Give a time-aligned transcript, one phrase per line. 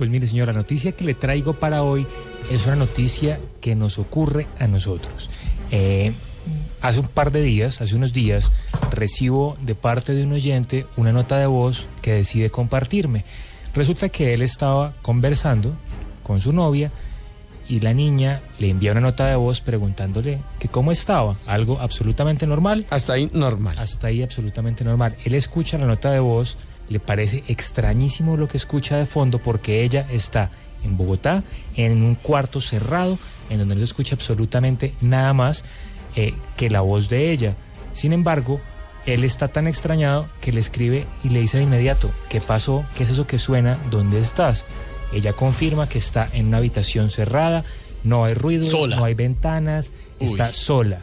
[0.00, 2.06] Pues mire, señor, la noticia que le traigo para hoy
[2.50, 5.28] es una noticia que nos ocurre a nosotros.
[5.70, 6.14] Eh,
[6.80, 8.50] hace un par de días, hace unos días,
[8.92, 13.26] recibo de parte de un oyente una nota de voz que decide compartirme.
[13.74, 15.74] Resulta que él estaba conversando
[16.22, 16.90] con su novia
[17.68, 22.46] y la niña le envía una nota de voz preguntándole que cómo estaba, algo absolutamente
[22.46, 22.86] normal.
[22.88, 23.78] Hasta ahí normal.
[23.78, 25.18] Hasta ahí absolutamente normal.
[25.26, 26.56] Él escucha la nota de voz,
[26.90, 30.50] le parece extrañísimo lo que escucha de fondo porque ella está
[30.84, 31.44] en Bogotá,
[31.76, 35.64] en un cuarto cerrado, en donde no se escucha absolutamente nada más
[36.16, 37.54] eh, que la voz de ella.
[37.92, 38.60] Sin embargo,
[39.06, 42.84] él está tan extrañado que le escribe y le dice de inmediato, ¿qué pasó?
[42.96, 43.78] ¿Qué es eso que suena?
[43.90, 44.66] ¿Dónde estás?
[45.12, 47.64] Ella confirma que está en una habitación cerrada,
[48.02, 48.96] no hay ruido, Sola.
[48.96, 51.02] no hay ventanas, está sola.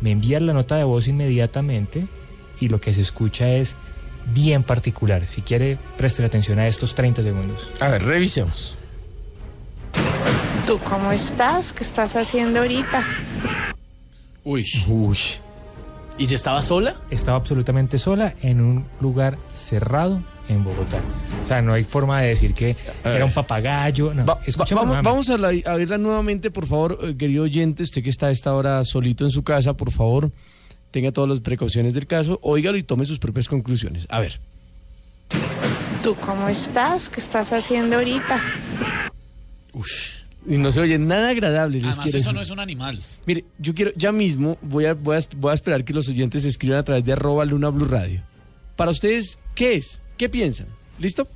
[0.00, 2.06] Me envía la nota de voz inmediatamente
[2.60, 3.76] y lo que se escucha es
[4.26, 5.26] bien particular.
[5.28, 7.70] Si quiere, preste atención a estos 30 segundos.
[7.80, 8.76] A ver, revisemos.
[10.66, 11.72] ¿Tú cómo estás?
[11.72, 13.04] ¿Qué estás haciendo ahorita?
[14.44, 14.66] Uy.
[14.88, 15.18] Uy.
[16.18, 16.96] ¿Y ya estaba sola?
[17.10, 20.98] Estaba absolutamente sola en un lugar cerrado en Bogotá.
[21.42, 22.74] O sea, no hay forma de decir que
[23.04, 24.14] era un papagayo.
[24.14, 24.40] No, Va-
[24.70, 28.26] vamos vamos a, la- a verla nuevamente, por favor, eh, querido oyente, usted que está
[28.26, 30.30] a esta hora solito en su casa, por favor,
[30.90, 34.06] tenga todas las precauciones del caso, óigalo y tome sus propias conclusiones.
[34.10, 34.40] A ver.
[36.02, 37.08] ¿Tú cómo estás?
[37.08, 38.40] ¿Qué estás haciendo ahorita?
[40.48, 42.34] Y no se oye nada agradable, les Además, quiero eso decir.
[42.34, 43.00] no es un animal.
[43.26, 46.44] Mire, yo quiero, ya mismo voy a, voy, a, voy a esperar que los oyentes
[46.44, 48.22] escriban a través de arroba Luna Blue Radio.
[48.76, 50.00] Para ustedes, ¿qué es?
[50.16, 50.68] ¿Qué piensan?
[50.98, 51.26] ¿Listo?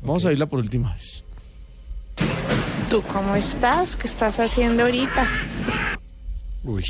[0.00, 1.24] Vamos a oírla por última vez.
[2.88, 3.96] ¿Tú cómo estás?
[3.96, 5.26] ¿Qué estás haciendo ahorita?
[6.62, 6.84] Uy.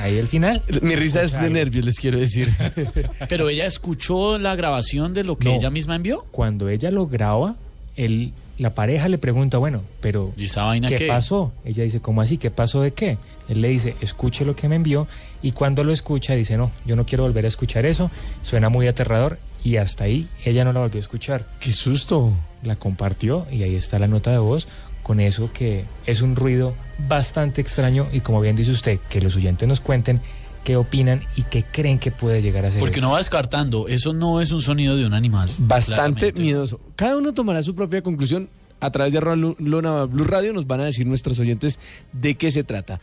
[0.00, 0.62] Ahí el final.
[0.82, 2.48] Mi risa es de nervios, les quiero decir.
[3.28, 5.54] Pero ella escuchó la grabación de lo que No.
[5.54, 6.24] ella misma envió.
[6.30, 7.54] Cuando ella lo graba,
[7.96, 11.06] él, la pareja le pregunta, bueno, pero ¿Y esa vaina ¿qué, qué?
[11.08, 11.52] pasó?
[11.64, 12.38] Ella dice, ¿cómo así?
[12.38, 13.18] ¿Qué pasó de qué?
[13.48, 15.06] Él le dice, escuche lo que me envió
[15.42, 18.10] y cuando lo escucha dice, no, yo no quiero volver a escuchar eso,
[18.42, 21.48] suena muy aterrador y hasta ahí ella no la volvió a escuchar.
[21.58, 22.32] ¡Qué susto!
[22.62, 24.68] La compartió y ahí está la nota de voz
[25.02, 26.74] con eso que es un ruido
[27.08, 30.20] bastante extraño y como bien dice usted, que los oyentes nos cuenten
[30.64, 32.80] qué opinan y qué creen que puede llegar a ser.
[32.80, 33.06] Porque eso.
[33.06, 35.50] no va descartando, eso no es un sonido de un animal.
[35.58, 36.42] Bastante claramente.
[36.42, 36.80] miedoso.
[36.96, 38.48] Cada uno tomará su propia conclusión.
[38.80, 41.78] A través de Luna Blue Radio nos van a decir nuestros oyentes
[42.12, 43.00] de qué se trata.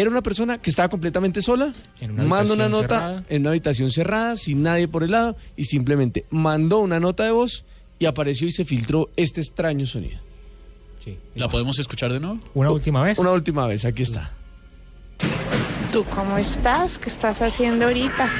[0.00, 3.24] Era una persona que estaba completamente sola, En una manda una habitación nota cerrada.
[3.28, 7.32] en una habitación cerrada, sin nadie por el lado, y simplemente mandó una nota de
[7.32, 7.64] voz
[7.98, 10.20] y apareció y se filtró este extraño sonido.
[11.04, 11.18] Sí.
[11.34, 12.36] ¿La podemos escuchar de nuevo?
[12.54, 13.18] Una última vez.
[13.18, 14.30] Una última vez, aquí está.
[15.92, 16.96] ¿Tú cómo estás?
[16.98, 18.30] ¿Qué estás haciendo ahorita?